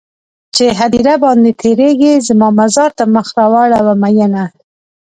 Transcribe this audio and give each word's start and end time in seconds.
چې 0.55 0.65
هديره 0.79 1.15
باندې 1.23 1.51
تيرېږې 1.61 2.13
زما 2.27 2.47
مزار 2.59 2.91
ته 2.97 3.03
مخ 3.15 3.27
راواړوه 3.39 3.93
مينه 4.01 4.43